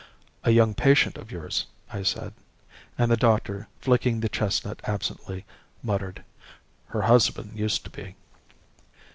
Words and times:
"A 0.43 0.49
young 0.49 0.73
patient 0.73 1.15
of 1.19 1.31
yours," 1.31 1.67
I 1.93 2.01
said; 2.01 2.33
and 2.97 3.11
the 3.11 3.15
doctor, 3.15 3.67
flicking 3.81 4.19
the 4.19 4.29
chestnut 4.29 4.79
absently, 4.85 5.45
muttered, 5.83 6.23
"Her 6.87 7.03
husband 7.03 7.51
used 7.55 7.83
to 7.83 7.91
be." 7.91 8.15